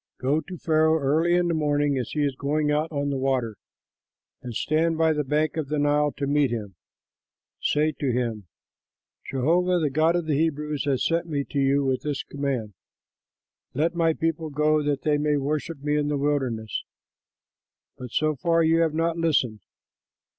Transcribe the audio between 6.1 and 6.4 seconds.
to